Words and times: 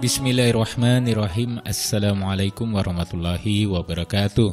Bismillahirrahmanirrahim. 0.00 1.60
Assalamualaikum 1.60 2.72
warahmatullahi 2.72 3.68
wabarakatuh. 3.68 4.48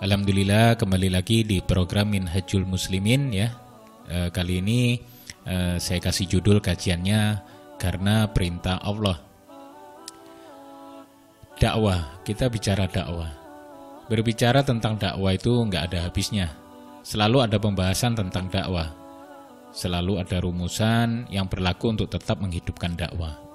Alhamdulillah 0.00 0.80
kembali 0.80 1.12
lagi 1.12 1.44
di 1.44 1.60
program 1.60 2.08
Minhajul 2.08 2.64
Muslimin 2.64 3.36
ya. 3.36 3.52
E, 4.08 4.32
Kali 4.32 4.64
ini 4.64 4.96
e, 5.44 5.76
saya 5.76 6.00
kasih 6.00 6.24
judul 6.24 6.64
kajiannya 6.64 7.44
Karena 7.76 8.24
perintah 8.32 8.80
Allah. 8.80 9.20
Dakwah, 11.60 12.24
kita 12.24 12.48
bicara 12.48 12.88
dakwah. 12.88 13.28
Berbicara 14.08 14.64
tentang 14.64 14.96
dakwah 14.96 15.36
itu 15.36 15.52
nggak 15.52 15.92
ada 15.92 16.08
habisnya. 16.08 16.48
Selalu 17.04 17.44
ada 17.44 17.60
pembahasan 17.60 18.16
tentang 18.16 18.48
dakwah. 18.48 18.88
Selalu 19.76 20.16
ada 20.16 20.40
rumusan 20.40 21.28
yang 21.28 21.44
berlaku 21.44 21.92
untuk 21.92 22.08
tetap 22.08 22.40
menghidupkan 22.40 22.96
dakwah 22.96 23.51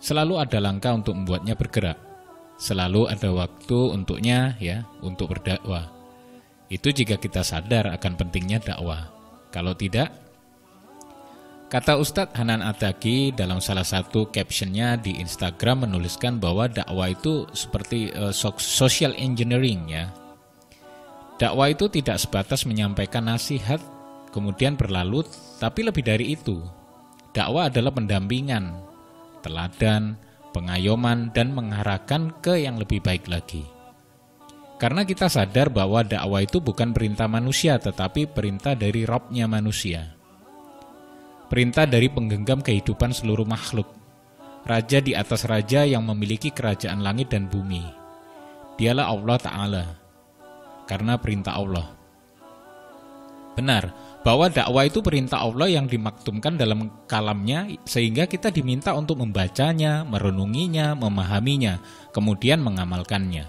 Selalu 0.00 0.40
ada 0.40 0.58
langkah 0.64 0.96
untuk 0.96 1.12
membuatnya 1.12 1.52
bergerak. 1.52 2.00
Selalu 2.56 3.08
ada 3.08 3.28
waktu 3.32 3.78
untuknya 3.92 4.56
ya, 4.56 4.88
untuk 5.04 5.36
berdakwah. 5.36 5.92
Itu 6.72 6.88
jika 6.88 7.20
kita 7.20 7.44
sadar 7.44 7.92
akan 7.92 8.16
pentingnya 8.16 8.64
dakwah. 8.64 9.12
Kalau 9.52 9.76
tidak, 9.76 10.08
kata 11.68 12.00
Ustadz 12.00 12.36
Hanan 12.36 12.64
Ataki 12.64 13.36
dalam 13.36 13.60
salah 13.60 13.84
satu 13.84 14.32
captionnya 14.32 14.96
di 14.96 15.20
Instagram 15.20 15.88
menuliskan 15.88 16.40
bahwa 16.40 16.64
dakwah 16.70 17.12
itu 17.12 17.44
seperti 17.52 18.08
uh, 18.16 18.32
social 18.56 19.12
engineering 19.20 19.84
ya. 19.88 20.08
Dakwah 21.40 21.72
itu 21.72 21.88
tidak 21.88 22.20
sebatas 22.20 22.68
menyampaikan 22.68 23.24
nasihat 23.24 23.80
kemudian 24.32 24.76
berlalu, 24.76 25.26
tapi 25.58 25.84
lebih 25.84 26.04
dari 26.04 26.36
itu. 26.36 26.60
Dakwah 27.32 27.72
adalah 27.72 27.90
pendampingan, 27.90 28.89
teladan, 29.40 30.16
pengayoman, 30.52 31.32
dan 31.32 31.52
mengarahkan 31.52 32.32
ke 32.40 32.62
yang 32.62 32.76
lebih 32.76 33.00
baik 33.00 33.26
lagi. 33.26 33.64
Karena 34.80 35.04
kita 35.04 35.28
sadar 35.28 35.68
bahwa 35.68 36.00
dakwah 36.00 36.40
itu 36.40 36.56
bukan 36.56 36.96
perintah 36.96 37.28
manusia, 37.28 37.76
tetapi 37.76 38.32
perintah 38.32 38.72
dari 38.72 39.04
Robnya 39.04 39.44
manusia. 39.44 40.16
Perintah 41.52 41.84
dari 41.84 42.08
penggenggam 42.08 42.64
kehidupan 42.64 43.12
seluruh 43.12 43.44
makhluk. 43.44 43.92
Raja 44.64 45.04
di 45.04 45.12
atas 45.12 45.44
raja 45.44 45.84
yang 45.84 46.08
memiliki 46.08 46.48
kerajaan 46.48 47.04
langit 47.04 47.28
dan 47.28 47.44
bumi. 47.44 47.84
Dialah 48.80 49.06
Allah 49.12 49.36
Ta'ala. 49.36 49.84
Karena 50.88 51.20
perintah 51.20 51.60
Allah. 51.60 51.86
Benar, 53.52 54.09
bahwa 54.20 54.52
dakwah 54.52 54.84
itu 54.84 55.00
perintah 55.00 55.40
Allah 55.40 55.72
yang 55.72 55.88
dimaktumkan 55.88 56.60
dalam 56.60 56.92
kalamnya 57.08 57.72
sehingga 57.88 58.28
kita 58.28 58.52
diminta 58.52 58.92
untuk 58.92 59.24
membacanya, 59.24 60.04
merenunginya, 60.04 60.92
memahaminya, 60.92 61.80
kemudian 62.12 62.60
mengamalkannya. 62.60 63.48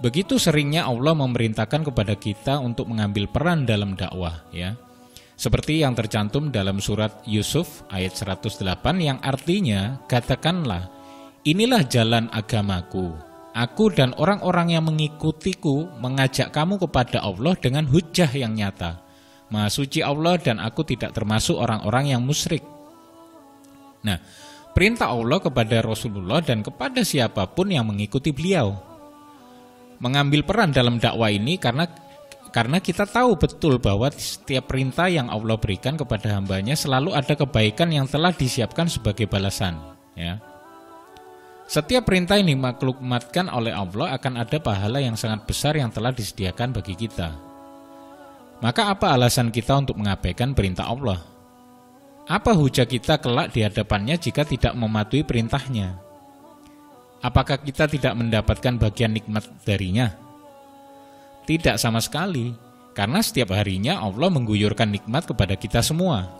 Begitu 0.00 0.40
seringnya 0.40 0.88
Allah 0.88 1.12
memerintahkan 1.14 1.92
kepada 1.92 2.16
kita 2.16 2.58
untuk 2.58 2.88
mengambil 2.88 3.28
peran 3.28 3.68
dalam 3.68 3.94
dakwah 3.94 4.42
ya. 4.50 4.74
Seperti 5.36 5.82
yang 5.82 5.92
tercantum 5.92 6.54
dalam 6.54 6.78
surat 6.78 7.22
Yusuf 7.26 7.84
ayat 7.90 8.14
108 8.14 8.62
yang 9.02 9.18
artinya 9.20 10.00
katakanlah 10.08 10.88
inilah 11.44 11.84
jalan 11.86 12.30
agamaku. 12.32 13.12
Aku 13.52 13.92
dan 13.92 14.16
orang-orang 14.16 14.72
yang 14.72 14.88
mengikutiku 14.88 16.00
mengajak 16.00 16.56
kamu 16.56 16.80
kepada 16.80 17.20
Allah 17.20 17.52
dengan 17.60 17.84
hujah 17.84 18.30
yang 18.32 18.56
nyata 18.56 19.01
Maha 19.52 19.68
suci 19.68 20.00
Allah 20.00 20.40
dan 20.40 20.56
aku 20.56 20.80
tidak 20.80 21.12
termasuk 21.12 21.60
orang-orang 21.60 22.16
yang 22.16 22.24
musyrik. 22.24 22.64
Nah, 24.00 24.16
perintah 24.72 25.12
Allah 25.12 25.44
kepada 25.44 25.84
Rasulullah 25.84 26.40
dan 26.40 26.64
kepada 26.64 27.04
siapa 27.04 27.44
pun 27.52 27.68
yang 27.68 27.84
mengikuti 27.84 28.32
beliau. 28.32 28.72
Mengambil 30.00 30.42
peran 30.42 30.72
dalam 30.72 30.96
dakwah 30.96 31.28
ini 31.28 31.60
karena 31.60 31.84
karena 32.50 32.80
kita 32.80 33.04
tahu 33.04 33.36
betul 33.36 33.76
bahwa 33.76 34.08
setiap 34.12 34.72
perintah 34.72 35.06
yang 35.06 35.28
Allah 35.28 35.60
berikan 35.60 36.00
kepada 36.00 36.32
hambanya 36.32 36.72
selalu 36.72 37.12
ada 37.12 37.36
kebaikan 37.36 37.92
yang 37.92 38.08
telah 38.08 38.32
disiapkan 38.32 38.88
sebagai 38.88 39.28
balasan. 39.28 39.76
Ya. 40.16 40.40
Setiap 41.68 42.08
perintah 42.08 42.40
yang 42.40 42.56
dimaklumatkan 42.56 43.52
oleh 43.52 43.72
Allah 43.72 44.16
akan 44.16 44.42
ada 44.42 44.58
pahala 44.58 44.98
yang 44.98 45.14
sangat 45.14 45.44
besar 45.44 45.76
yang 45.76 45.92
telah 45.92 46.10
disediakan 46.10 46.74
bagi 46.74 46.96
kita. 46.98 47.51
Maka 48.62 48.94
apa 48.94 49.10
alasan 49.18 49.50
kita 49.50 49.74
untuk 49.74 49.98
mengabaikan 49.98 50.54
perintah 50.54 50.86
Allah? 50.86 51.18
Apa 52.30 52.54
hujah 52.54 52.86
kita 52.86 53.18
kelak 53.18 53.50
di 53.50 53.66
hadapannya 53.66 54.14
jika 54.14 54.46
tidak 54.46 54.78
mematuhi 54.78 55.26
perintahnya? 55.26 55.98
Apakah 57.18 57.58
kita 57.58 57.90
tidak 57.90 58.14
mendapatkan 58.14 58.78
bagian 58.78 59.18
nikmat 59.18 59.42
darinya? 59.66 60.14
Tidak 61.42 61.74
sama 61.74 61.98
sekali, 61.98 62.54
karena 62.94 63.18
setiap 63.18 63.50
harinya 63.50 63.98
Allah 63.98 64.30
mengguyurkan 64.30 64.94
nikmat 64.94 65.26
kepada 65.26 65.58
kita 65.58 65.82
semua. 65.82 66.30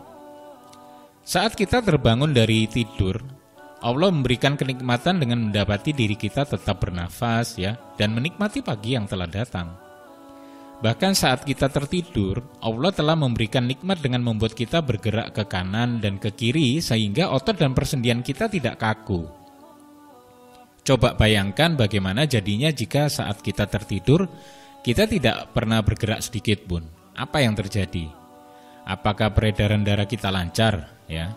Saat 1.27 1.59
kita 1.59 1.83
terbangun 1.83 2.31
dari 2.31 2.71
tidur, 2.71 3.19
Allah 3.83 4.07
memberikan 4.07 4.55
kenikmatan 4.55 5.19
dengan 5.19 5.51
mendapati 5.51 5.91
diri 5.91 6.15
kita 6.15 6.47
tetap 6.47 6.79
bernafas 6.79 7.59
ya 7.59 7.75
dan 7.99 8.15
menikmati 8.15 8.63
pagi 8.63 8.95
yang 8.95 9.03
telah 9.11 9.27
datang. 9.27 9.82
Bahkan 10.83 11.15
saat 11.15 11.47
kita 11.47 11.71
tertidur, 11.71 12.43
Allah 12.59 12.91
telah 12.91 13.15
memberikan 13.15 13.63
nikmat 13.63 14.03
dengan 14.03 14.19
membuat 14.19 14.51
kita 14.51 14.83
bergerak 14.83 15.31
ke 15.31 15.47
kanan 15.47 16.03
dan 16.03 16.19
ke 16.19 16.27
kiri 16.35 16.83
sehingga 16.83 17.31
otot 17.31 17.55
dan 17.55 17.71
persendian 17.71 18.19
kita 18.19 18.51
tidak 18.51 18.83
kaku. 18.83 19.23
Coba 20.83 21.15
bayangkan 21.15 21.79
bagaimana 21.79 22.27
jadinya 22.27 22.67
jika 22.67 23.07
saat 23.07 23.39
kita 23.39 23.63
tertidur, 23.71 24.27
kita 24.83 25.07
tidak 25.07 25.55
pernah 25.55 25.79
bergerak 25.79 26.19
sedikit 26.19 26.67
pun. 26.67 26.83
Apa 27.15 27.39
yang 27.39 27.55
terjadi? 27.55 28.11
Apakah 28.83 29.31
peredaran 29.31 29.87
darah 29.87 30.03
kita 30.03 30.27
lancar? 30.27 30.91
Ya. 31.07 31.31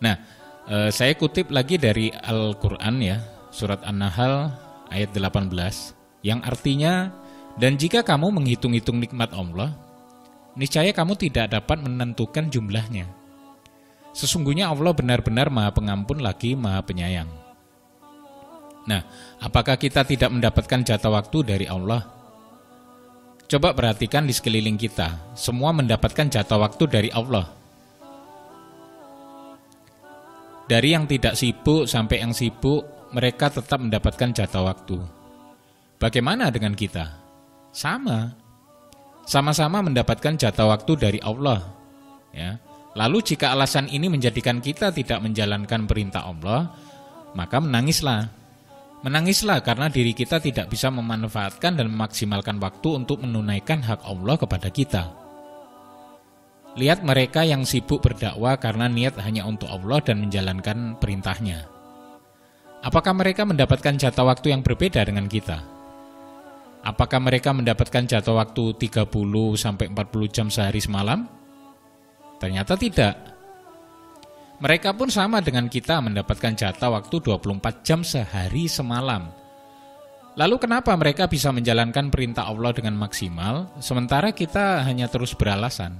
Nah, 0.00 0.16
eh, 0.64 0.88
saya 0.88 1.12
kutip 1.12 1.52
lagi 1.52 1.76
dari 1.76 2.08
Al-Quran 2.08 3.04
ya, 3.04 3.20
surat 3.52 3.84
An-Nahl 3.84 4.48
ayat 4.88 5.12
18, 5.12 5.92
yang 6.24 6.40
artinya 6.40 7.12
dan 7.58 7.74
jika 7.74 8.06
kamu 8.06 8.30
menghitung-hitung 8.30 9.02
nikmat 9.02 9.34
Allah, 9.34 9.74
niscaya 10.54 10.94
kamu 10.94 11.18
tidak 11.18 11.50
dapat 11.50 11.82
menentukan 11.82 12.46
jumlahnya. 12.46 13.10
Sesungguhnya 14.14 14.70
Allah 14.70 14.94
benar-benar 14.94 15.50
maha 15.50 15.74
pengampun 15.74 16.22
lagi 16.22 16.54
maha 16.54 16.82
penyayang. 16.86 17.28
Nah, 18.86 19.04
apakah 19.42 19.76
kita 19.76 20.06
tidak 20.06 20.30
mendapatkan 20.32 20.80
jatah 20.86 21.12
waktu 21.12 21.38
dari 21.44 21.66
Allah? 21.66 22.06
Coba 23.50 23.74
perhatikan 23.74 24.24
di 24.24 24.32
sekeliling 24.32 24.78
kita, 24.78 25.34
semua 25.34 25.74
mendapatkan 25.74 26.30
jatah 26.30 26.58
waktu 26.62 26.84
dari 26.88 27.10
Allah. 27.10 27.52
Dari 30.68 30.88
yang 30.92 31.08
tidak 31.08 31.34
sibuk 31.34 31.88
sampai 31.88 32.22
yang 32.22 32.36
sibuk, 32.36 33.12
mereka 33.12 33.48
tetap 33.48 33.80
mendapatkan 33.80 34.30
jatah 34.36 34.62
waktu. 34.62 35.00
Bagaimana 35.96 36.52
dengan 36.52 36.76
kita? 36.76 37.27
Sama. 37.72 38.32
Sama-sama 39.28 39.84
mendapatkan 39.84 40.40
jatah 40.40 40.66
waktu 40.72 40.92
dari 40.96 41.20
Allah. 41.20 41.60
Ya. 42.32 42.56
Lalu 42.96 43.22
jika 43.22 43.52
alasan 43.52 43.86
ini 43.92 44.08
menjadikan 44.08 44.58
kita 44.58 44.90
tidak 44.90 45.20
menjalankan 45.20 45.84
perintah 45.84 46.26
Allah, 46.26 46.72
maka 47.36 47.60
menangislah. 47.60 48.32
Menangislah 49.06 49.62
karena 49.62 49.86
diri 49.86 50.10
kita 50.10 50.42
tidak 50.42 50.66
bisa 50.72 50.90
memanfaatkan 50.90 51.78
dan 51.78 51.86
memaksimalkan 51.86 52.58
waktu 52.58 52.98
untuk 52.98 53.22
menunaikan 53.22 53.78
hak 53.78 54.02
Allah 54.02 54.34
kepada 54.34 54.68
kita. 54.74 55.14
Lihat 56.74 57.06
mereka 57.06 57.46
yang 57.46 57.62
sibuk 57.62 58.02
berdakwah 58.02 58.58
karena 58.58 58.90
niat 58.90 59.14
hanya 59.22 59.46
untuk 59.46 59.70
Allah 59.70 60.02
dan 60.02 60.18
menjalankan 60.18 60.98
perintahnya. 60.98 61.70
Apakah 62.82 63.14
mereka 63.14 63.46
mendapatkan 63.46 63.94
jatah 63.98 64.26
waktu 64.26 64.54
yang 64.54 64.66
berbeda 64.66 65.06
dengan 65.06 65.30
kita? 65.30 65.77
Apakah 66.86 67.18
mereka 67.18 67.50
mendapatkan 67.50 68.06
jatuh 68.06 68.38
waktu 68.38 68.78
30 68.78 69.10
sampai 69.58 69.90
40 69.90 70.34
jam 70.34 70.46
sehari 70.48 70.78
semalam? 70.78 71.26
Ternyata 72.38 72.78
tidak. 72.78 73.14
Mereka 74.58 74.94
pun 74.94 75.06
sama 75.06 75.38
dengan 75.38 75.70
kita 75.70 76.02
mendapatkan 76.02 76.54
jatah 76.54 76.90
waktu 76.90 77.22
24 77.22 77.86
jam 77.86 78.02
sehari 78.02 78.66
semalam. 78.66 79.30
Lalu 80.38 80.54
kenapa 80.58 80.94
mereka 80.94 81.26
bisa 81.26 81.50
menjalankan 81.50 82.14
perintah 82.14 82.46
Allah 82.46 82.70
dengan 82.70 82.94
maksimal, 82.94 83.74
sementara 83.82 84.30
kita 84.30 84.86
hanya 84.86 85.10
terus 85.10 85.34
beralasan? 85.34 85.98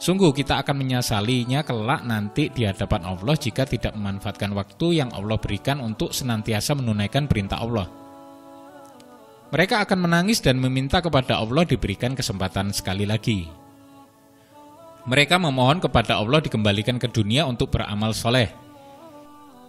Sungguh 0.00 0.34
kita 0.34 0.64
akan 0.64 0.82
menyesalinya 0.82 1.62
kelak 1.62 2.02
nanti 2.02 2.50
di 2.50 2.66
hadapan 2.66 3.06
Allah 3.06 3.36
jika 3.36 3.68
tidak 3.68 3.94
memanfaatkan 3.94 4.50
waktu 4.56 4.98
yang 5.04 5.12
Allah 5.12 5.38
berikan 5.38 5.78
untuk 5.78 6.10
senantiasa 6.10 6.74
menunaikan 6.74 7.30
perintah 7.30 7.60
Allah. 7.62 8.01
Mereka 9.52 9.84
akan 9.84 10.08
menangis 10.08 10.40
dan 10.40 10.56
meminta 10.56 11.04
kepada 11.04 11.36
Allah 11.36 11.68
diberikan 11.68 12.16
kesempatan 12.16 12.72
sekali 12.72 13.04
lagi. 13.04 13.52
Mereka 15.04 15.36
memohon 15.36 15.76
kepada 15.76 16.16
Allah 16.16 16.40
dikembalikan 16.40 16.96
ke 16.96 17.04
dunia 17.12 17.44
untuk 17.44 17.68
beramal 17.68 18.16
soleh. 18.16 18.48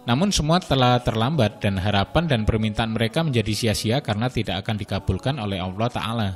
Namun 0.08 0.32
semua 0.32 0.56
telah 0.64 1.04
terlambat 1.04 1.60
dan 1.60 1.76
harapan 1.76 2.24
dan 2.24 2.40
permintaan 2.48 2.96
mereka 2.96 3.20
menjadi 3.20 3.52
sia-sia 3.52 4.00
karena 4.00 4.32
tidak 4.32 4.64
akan 4.64 4.80
dikabulkan 4.80 5.36
oleh 5.36 5.60
Allah 5.60 5.88
Ta'ala. 5.92 6.30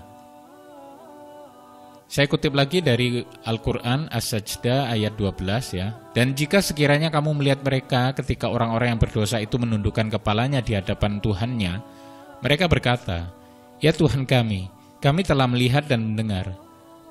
Saya 2.09 2.29
kutip 2.29 2.53
lagi 2.57 2.85
dari 2.85 3.25
Al-Quran 3.45 4.13
As-Sajdah 4.13 4.93
ayat 4.93 5.17
12 5.17 5.77
ya. 5.77 5.97
Dan 6.13 6.37
jika 6.37 6.61
sekiranya 6.61 7.09
kamu 7.09 7.37
melihat 7.37 7.61
mereka 7.65 8.13
ketika 8.13 8.49
orang-orang 8.49 8.97
yang 8.97 9.01
berdosa 9.01 9.41
itu 9.41 9.57
menundukkan 9.61 10.09
kepalanya 10.17 10.65
di 10.65 10.73
hadapan 10.73 11.21
Tuhannya, 11.21 11.85
mereka 12.41 12.65
berkata, 12.65 13.38
Ya 13.79 13.95
Tuhan 13.95 14.27
kami, 14.27 14.67
kami 14.99 15.23
telah 15.23 15.47
melihat 15.47 15.87
dan 15.87 16.03
mendengar. 16.03 16.51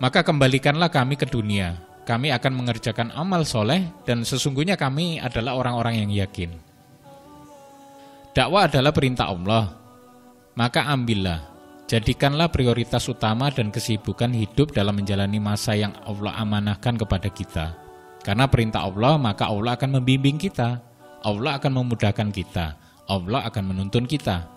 Maka 0.04 0.20
kembalikanlah 0.20 0.92
kami 0.92 1.16
ke 1.16 1.24
dunia, 1.24 1.80
kami 2.04 2.28
akan 2.36 2.54
mengerjakan 2.60 3.10
amal 3.16 3.48
soleh 3.48 3.88
dan 4.04 4.28
sesungguhnya 4.28 4.76
kami 4.76 5.24
adalah 5.24 5.56
orang-orang 5.56 6.04
yang 6.04 6.12
yakin. 6.28 6.52
Dakwah 8.36 8.68
adalah 8.68 8.92
perintah 8.92 9.32
Allah, 9.32 9.80
maka 10.60 10.86
ambillah, 10.92 11.42
jadikanlah 11.88 12.52
prioritas 12.52 13.08
utama 13.08 13.48
dan 13.48 13.72
kesibukan 13.72 14.30
hidup 14.30 14.76
dalam 14.76 15.00
menjalani 15.00 15.40
masa 15.40 15.72
yang 15.74 15.96
Allah 16.04 16.36
amanahkan 16.36 17.00
kepada 17.00 17.32
kita. 17.32 17.66
Karena 18.28 18.44
perintah 18.52 18.84
Allah, 18.84 19.16
maka 19.16 19.48
Allah 19.48 19.80
akan 19.80 20.04
membimbing 20.04 20.36
kita, 20.36 20.84
Allah 21.24 21.56
akan 21.58 21.72
memudahkan 21.80 22.30
kita, 22.36 22.76
Allah 23.08 23.48
akan 23.48 23.64
menuntun 23.72 24.04
kita. 24.04 24.57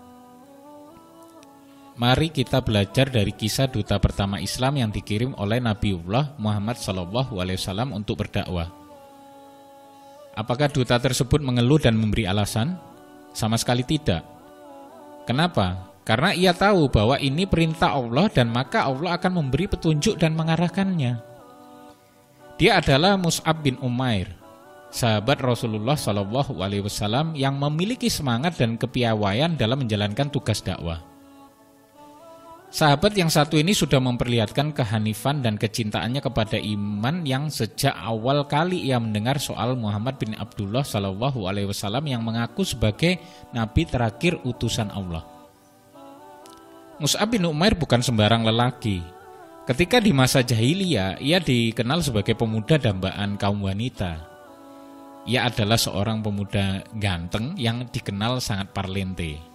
Mari 1.99 2.31
kita 2.31 2.63
belajar 2.63 3.11
dari 3.11 3.35
kisah 3.35 3.67
duta 3.67 3.99
pertama 3.99 4.39
Islam 4.39 4.79
yang 4.79 4.91
dikirim 4.95 5.35
oleh 5.35 5.59
Nabiullah 5.59 6.39
Muhammad 6.39 6.79
SAW 6.79 7.91
untuk 7.91 8.23
berdakwah. 8.23 8.71
Apakah 10.31 10.71
duta 10.71 10.95
tersebut 10.95 11.43
mengeluh 11.43 11.83
dan 11.83 11.99
memberi 11.99 12.23
alasan? 12.23 12.79
Sama 13.35 13.59
sekali 13.59 13.83
tidak. 13.83 14.23
Kenapa? 15.27 15.91
Karena 16.07 16.31
ia 16.31 16.55
tahu 16.55 16.87
bahwa 16.87 17.19
ini 17.19 17.43
perintah 17.43 17.99
Allah 17.99 18.31
dan 18.31 18.47
maka 18.47 18.87
Allah 18.87 19.19
akan 19.19 19.43
memberi 19.43 19.67
petunjuk 19.67 20.15
dan 20.15 20.31
mengarahkannya. 20.33 21.19
Dia 22.55 22.79
adalah 22.79 23.19
Mus'ab 23.19 23.59
bin 23.59 23.75
Umair, 23.83 24.31
sahabat 24.95 25.43
Rasulullah 25.43 25.99
SAW 25.99 27.35
yang 27.35 27.59
memiliki 27.59 28.07
semangat 28.07 28.55
dan 28.55 28.79
kepiawaian 28.79 29.59
dalam 29.59 29.83
menjalankan 29.83 30.31
tugas 30.31 30.63
dakwah. 30.63 31.10
Sahabat 32.71 33.11
yang 33.19 33.27
satu 33.27 33.59
ini 33.59 33.75
sudah 33.75 33.99
memperlihatkan 33.99 34.71
kehanifan 34.71 35.43
dan 35.43 35.59
kecintaannya 35.59 36.23
kepada 36.23 36.55
iman 36.55 37.27
yang 37.27 37.51
sejak 37.51 37.91
awal 37.99 38.47
kali 38.47 38.87
ia 38.87 38.95
mendengar 38.95 39.43
soal 39.43 39.75
Muhammad 39.75 40.15
bin 40.15 40.39
Abdullah 40.39 40.79
Shallallahu 40.79 41.51
Alaihi 41.51 41.67
Wasallam 41.67 42.07
yang 42.07 42.23
mengaku 42.23 42.63
sebagai 42.63 43.19
nabi 43.51 43.83
terakhir 43.83 44.39
utusan 44.47 44.87
Allah. 44.87 45.19
Mus'ab 47.03 47.27
bin 47.35 47.43
Umair 47.43 47.75
bukan 47.75 47.99
sembarang 47.99 48.47
lelaki. 48.47 49.03
Ketika 49.67 49.99
di 49.99 50.15
masa 50.15 50.39
jahiliyah, 50.39 51.19
ia 51.19 51.43
dikenal 51.43 51.99
sebagai 51.99 52.39
pemuda 52.39 52.79
dambaan 52.79 53.35
kaum 53.35 53.67
wanita. 53.67 54.31
Ia 55.27 55.51
adalah 55.51 55.75
seorang 55.75 56.23
pemuda 56.23 56.87
ganteng 56.95 57.51
yang 57.59 57.83
dikenal 57.83 58.39
sangat 58.39 58.71
parlente. 58.71 59.50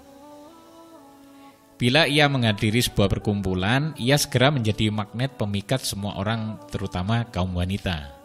Bila 1.77 2.09
ia 2.09 2.25
menghadiri 2.25 2.81
sebuah 2.81 3.13
perkumpulan, 3.13 3.93
ia 4.01 4.17
segera 4.17 4.49
menjadi 4.49 4.89
magnet 4.89 5.37
pemikat 5.37 5.85
semua 5.85 6.17
orang, 6.17 6.57
terutama 6.73 7.29
kaum 7.29 7.53
wanita. 7.53 8.17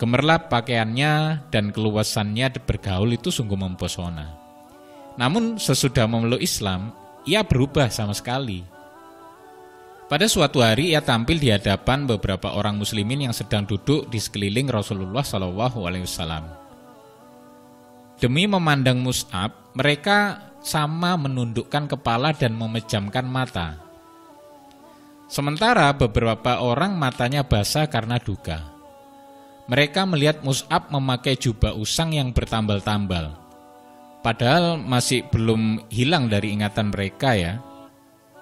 Gemerlap 0.00 0.48
pakaiannya 0.48 1.44
dan 1.52 1.68
keluasannya 1.68 2.48
bergaul 2.64 3.12
itu 3.12 3.28
sungguh 3.28 3.58
mempesona. 3.58 4.32
Namun 5.20 5.60
sesudah 5.60 6.08
memeluk 6.08 6.40
Islam, 6.40 6.94
ia 7.28 7.44
berubah 7.44 7.92
sama 7.92 8.16
sekali. 8.16 8.64
Pada 10.08 10.24
suatu 10.24 10.64
hari 10.64 10.96
ia 10.96 11.04
tampil 11.04 11.36
di 11.36 11.52
hadapan 11.52 12.08
beberapa 12.08 12.56
orang 12.56 12.80
muslimin 12.80 13.28
yang 13.28 13.36
sedang 13.36 13.68
duduk 13.68 14.08
di 14.08 14.16
sekeliling 14.16 14.72
Rasulullah 14.72 15.20
SAW. 15.20 16.48
Demi 18.16 18.48
memandang 18.48 19.04
Mus'ab, 19.04 19.76
mereka 19.76 20.47
sama 20.62 21.14
menundukkan 21.14 21.86
kepala 21.86 22.34
dan 22.34 22.54
memejamkan 22.58 23.24
mata. 23.26 23.78
Sementara 25.28 25.92
beberapa 25.92 26.64
orang 26.64 26.96
matanya 26.96 27.44
basah 27.44 27.84
karena 27.86 28.16
duka. 28.16 28.64
Mereka 29.68 30.08
melihat 30.08 30.40
Mus'ab 30.40 30.88
memakai 30.88 31.36
jubah 31.36 31.76
usang 31.76 32.16
yang 32.16 32.32
bertambal-tambal. 32.32 33.36
Padahal 34.24 34.80
masih 34.80 35.28
belum 35.28 35.84
hilang 35.92 36.32
dari 36.32 36.56
ingatan 36.56 36.88
mereka 36.88 37.36
ya. 37.36 37.60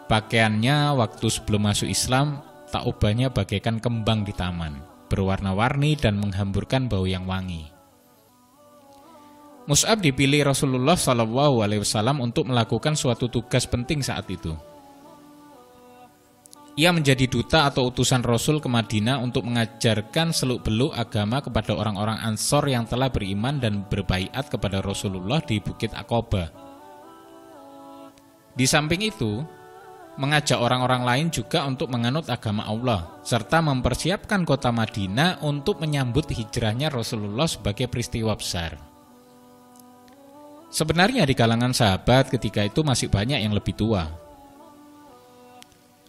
Pakaiannya 0.06 0.94
waktu 0.94 1.26
sebelum 1.26 1.66
masuk 1.66 1.90
Islam 1.90 2.38
tak 2.70 2.86
ubahnya 2.86 3.34
bagaikan 3.34 3.82
kembang 3.82 4.22
di 4.22 4.30
taman, 4.30 4.78
berwarna-warni 5.10 5.98
dan 5.98 6.22
menghamburkan 6.22 6.86
bau 6.86 7.02
yang 7.10 7.26
wangi. 7.26 7.75
Mus'ab 9.66 9.98
dipilih 9.98 10.46
Rasulullah 10.46 10.94
SAW 10.94 12.22
untuk 12.22 12.46
melakukan 12.46 12.94
suatu 12.94 13.26
tugas 13.26 13.66
penting 13.66 13.98
saat 13.98 14.30
itu. 14.30 14.54
Ia 16.76 16.92
menjadi 16.92 17.24
duta 17.26 17.66
atau 17.66 17.88
utusan 17.88 18.20
Rasul 18.20 18.60
ke 18.60 18.68
Madinah 18.68 19.18
untuk 19.18 19.48
mengajarkan 19.48 20.30
seluk-beluk 20.30 20.92
agama 20.92 21.40
kepada 21.40 21.72
orang-orang 21.72 22.20
Ansor 22.20 22.68
yang 22.68 22.84
telah 22.84 23.08
beriman 23.08 23.56
dan 23.56 23.82
berbaiat 23.88 24.52
kepada 24.52 24.84
Rasulullah 24.84 25.40
di 25.40 25.56
Bukit 25.56 25.96
Aqaba. 25.96 26.52
Di 28.52 28.68
samping 28.68 29.08
itu, 29.08 29.40
mengajak 30.20 30.60
orang-orang 30.60 31.02
lain 31.02 31.26
juga 31.32 31.64
untuk 31.64 31.88
menganut 31.88 32.28
agama 32.28 32.68
Allah, 32.68 33.24
serta 33.24 33.64
mempersiapkan 33.64 34.44
kota 34.44 34.68
Madinah 34.68 35.42
untuk 35.48 35.80
menyambut 35.80 36.28
hijrahnya 36.28 36.92
Rasulullah 36.92 37.48
sebagai 37.48 37.88
peristiwa 37.88 38.36
besar. 38.36 38.95
Sebenarnya 40.76 41.24
di 41.24 41.32
kalangan 41.32 41.72
sahabat 41.72 42.28
ketika 42.28 42.60
itu 42.60 42.84
masih 42.84 43.08
banyak 43.08 43.40
yang 43.40 43.56
lebih 43.56 43.72
tua. 43.72 44.12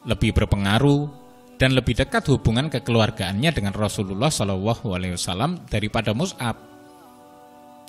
Lebih 0.04 0.36
berpengaruh 0.36 1.08
dan 1.56 1.72
lebih 1.72 1.96
dekat 1.96 2.28
hubungan 2.28 2.68
kekeluargaannya 2.68 3.56
dengan 3.56 3.72
Rasulullah 3.72 4.28
SAW 4.28 5.71
daripada 5.71 6.12
Mus'ab. 6.12 6.59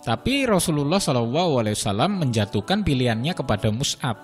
Tapi 0.06 0.46
Rasulullah 0.46 1.02
SAW 1.02 1.90
menjatuhkan 2.14 2.86
pilihannya 2.86 3.34
kepada 3.34 3.74
Mus'ab. 3.74 4.14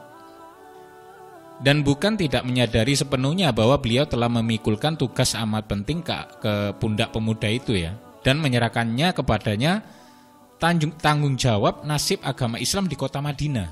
Dan 1.58 1.82
bukan 1.82 2.14
tidak 2.14 2.46
menyadari 2.46 2.94
sepenuhnya 2.94 3.50
bahwa 3.50 3.82
beliau 3.82 4.06
telah 4.06 4.30
memikulkan 4.30 4.94
tugas 4.94 5.34
amat 5.34 5.66
penting 5.66 6.06
ke, 6.06 6.14
ke 6.38 6.54
pundak 6.78 7.10
pemuda 7.10 7.50
itu 7.50 7.74
ya. 7.74 7.98
Dan 8.22 8.38
menyerahkannya 8.38 9.10
kepadanya 9.10 9.82
tanggung, 10.64 10.96
tanggung 10.96 11.36
jawab 11.36 11.84
nasib 11.84 12.24
agama 12.24 12.56
Islam 12.56 12.88
di 12.88 12.96
kota 12.96 13.20
Madinah. 13.20 13.68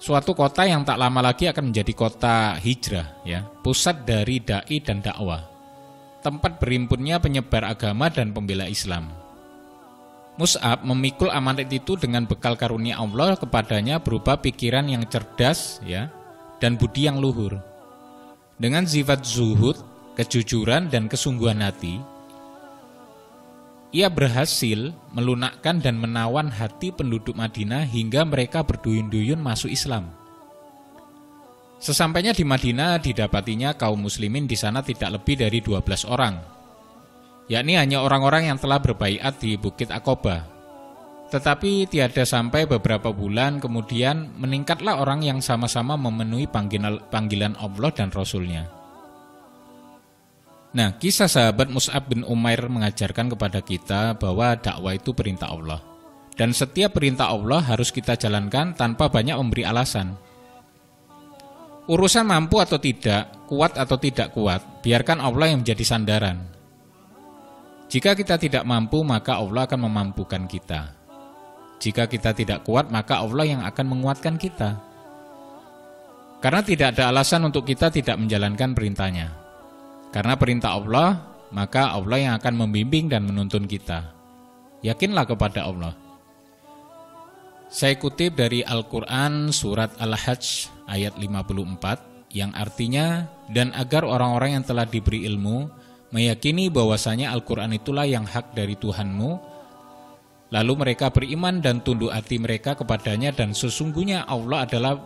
Suatu 0.00 0.32
kota 0.32 0.64
yang 0.64 0.80
tak 0.80 0.96
lama 0.96 1.20
lagi 1.20 1.44
akan 1.44 1.68
menjadi 1.68 1.92
kota 1.92 2.56
hijrah, 2.56 3.20
ya, 3.20 3.44
pusat 3.60 4.08
dari 4.08 4.40
dai 4.40 4.80
dan 4.80 5.04
dakwah, 5.04 5.44
tempat 6.24 6.56
berimpunnya 6.56 7.20
penyebar 7.20 7.68
agama 7.68 8.08
dan 8.08 8.32
pembela 8.32 8.64
Islam. 8.64 9.12
Mus'ab 10.40 10.88
memikul 10.88 11.28
amanat 11.28 11.68
itu 11.68 12.00
dengan 12.00 12.24
bekal 12.24 12.56
karunia 12.56 12.96
Allah 12.96 13.36
kepadanya 13.36 14.00
berupa 14.00 14.40
pikiran 14.40 14.88
yang 14.88 15.04
cerdas, 15.04 15.84
ya, 15.84 16.08
dan 16.64 16.80
budi 16.80 17.04
yang 17.04 17.20
luhur. 17.20 17.60
Dengan 18.56 18.88
sifat 18.88 19.20
zuhud, 19.20 19.76
kejujuran 20.16 20.88
dan 20.88 21.12
kesungguhan 21.12 21.60
hati, 21.60 22.00
ia 23.90 24.06
berhasil 24.06 24.94
melunakkan 25.10 25.82
dan 25.82 25.98
menawan 25.98 26.46
hati 26.46 26.94
penduduk 26.94 27.34
Madinah 27.34 27.82
hingga 27.82 28.22
mereka 28.22 28.62
berduyun-duyun 28.62 29.38
masuk 29.42 29.70
Islam. 29.70 30.14
Sesampainya 31.82 32.30
di 32.30 32.46
Madinah 32.46 33.02
didapatinya 33.02 33.74
kaum 33.74 34.06
muslimin 34.06 34.46
di 34.46 34.54
sana 34.54 34.84
tidak 34.84 35.18
lebih 35.18 35.42
dari 35.42 35.58
12 35.58 36.06
orang. 36.06 36.38
Yakni 37.50 37.74
hanya 37.74 38.04
orang-orang 38.06 38.52
yang 38.52 38.58
telah 38.62 38.78
berbaiat 38.78 39.42
di 39.42 39.58
Bukit 39.58 39.90
Akoba. 39.90 40.46
Tetapi 41.34 41.90
tiada 41.90 42.22
sampai 42.22 42.66
beberapa 42.70 43.10
bulan 43.10 43.58
kemudian 43.58 44.38
meningkatlah 44.38 45.02
orang 45.02 45.22
yang 45.26 45.42
sama-sama 45.42 45.98
memenuhi 45.98 46.46
panggilan 46.46 47.54
Allah 47.58 47.90
dan 47.90 48.14
Rasulnya. 48.14 48.79
Nah, 50.70 50.94
kisah 50.94 51.26
sahabat 51.26 51.66
Mus'ab 51.66 52.06
bin 52.06 52.22
Umair 52.22 52.70
mengajarkan 52.70 53.34
kepada 53.34 53.58
kita 53.58 54.14
bahwa 54.14 54.54
dakwah 54.54 54.94
itu 54.94 55.10
perintah 55.10 55.50
Allah. 55.50 55.82
Dan 56.38 56.54
setiap 56.54 56.94
perintah 56.94 57.26
Allah 57.26 57.58
harus 57.58 57.90
kita 57.90 58.14
jalankan 58.14 58.78
tanpa 58.78 59.10
banyak 59.10 59.34
memberi 59.34 59.66
alasan. 59.66 60.14
Urusan 61.90 62.22
mampu 62.22 62.62
atau 62.62 62.78
tidak, 62.78 63.50
kuat 63.50 63.74
atau 63.74 63.98
tidak 63.98 64.30
kuat, 64.30 64.62
biarkan 64.78 65.18
Allah 65.18 65.50
yang 65.50 65.66
menjadi 65.66 65.82
sandaran. 65.82 66.38
Jika 67.90 68.14
kita 68.14 68.38
tidak 68.38 68.62
mampu, 68.62 69.02
maka 69.02 69.42
Allah 69.42 69.66
akan 69.66 69.90
memampukan 69.90 70.46
kita. 70.46 70.94
Jika 71.82 72.06
kita 72.06 72.30
tidak 72.30 72.62
kuat, 72.62 72.86
maka 72.94 73.18
Allah 73.18 73.42
yang 73.42 73.66
akan 73.66 73.86
menguatkan 73.90 74.38
kita. 74.38 74.78
Karena 76.38 76.62
tidak 76.62 76.94
ada 76.94 77.10
alasan 77.10 77.42
untuk 77.42 77.66
kita 77.66 77.90
tidak 77.90 78.14
menjalankan 78.22 78.70
perintahnya. 78.70 79.39
Karena 80.10 80.34
perintah 80.34 80.74
Allah, 80.74 81.22
maka 81.54 81.94
Allah 81.94 82.18
yang 82.18 82.34
akan 82.38 82.66
membimbing 82.66 83.06
dan 83.10 83.26
menuntun 83.26 83.66
kita. 83.66 84.10
Yakinlah 84.82 85.26
kepada 85.26 85.66
Allah. 85.66 85.94
Saya 87.70 87.94
kutip 87.94 88.34
dari 88.34 88.66
Al-Quran 88.66 89.54
surat 89.54 89.94
Al-Hajj 90.02 90.66
ayat 90.90 91.14
54 91.14 92.34
yang 92.34 92.50
artinya 92.54 93.30
dan 93.46 93.70
agar 93.78 94.02
orang-orang 94.02 94.58
yang 94.58 94.64
telah 94.66 94.86
diberi 94.86 95.22
ilmu 95.30 95.70
meyakini 96.10 96.66
bahwasanya 96.66 97.30
Al-Quran 97.30 97.78
itulah 97.78 98.06
yang 98.06 98.26
hak 98.26 98.58
dari 98.58 98.74
Tuhanmu 98.74 99.50
Lalu 100.50 100.82
mereka 100.82 101.14
beriman 101.14 101.62
dan 101.62 101.78
tunduk 101.78 102.10
hati 102.10 102.42
mereka 102.42 102.74
kepadanya 102.74 103.30
dan 103.30 103.54
sesungguhnya 103.54 104.26
Allah 104.26 104.66
adalah 104.66 104.98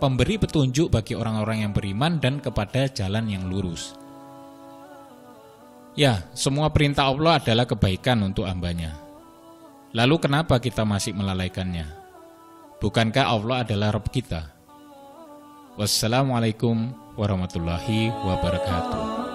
pemberi 0.00 0.40
petunjuk 0.40 0.88
bagi 0.88 1.12
orang-orang 1.12 1.68
yang 1.68 1.72
beriman 1.76 2.16
dan 2.16 2.40
kepada 2.40 2.88
jalan 2.88 3.28
yang 3.28 3.44
lurus. 3.44 4.05
Ya, 5.96 6.28
semua 6.36 6.68
perintah 6.68 7.08
Allah 7.08 7.40
adalah 7.40 7.64
kebaikan 7.64 8.20
untuk 8.20 8.44
hambanya. 8.44 9.00
Lalu 9.96 10.20
kenapa 10.20 10.60
kita 10.60 10.84
masih 10.84 11.16
melalaikannya? 11.16 11.88
Bukankah 12.84 13.24
Allah 13.24 13.64
adalah 13.64 13.96
Rabb 13.96 14.12
kita? 14.12 14.52
Wassalamualaikum 15.80 16.92
warahmatullahi 17.16 18.12
wabarakatuh. 18.12 19.25